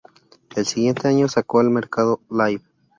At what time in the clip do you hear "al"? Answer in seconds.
1.59-1.69